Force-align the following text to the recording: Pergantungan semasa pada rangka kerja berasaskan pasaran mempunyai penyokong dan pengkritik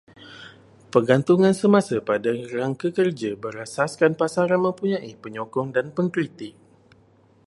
Pergantungan 0.93 1.53
semasa 1.63 1.97
pada 2.09 2.31
rangka 2.55 2.87
kerja 2.97 3.31
berasaskan 3.43 4.11
pasaran 4.21 4.57
mempunyai 4.67 5.11
penyokong 5.23 5.67
dan 5.75 5.87
pengkritik 5.95 6.53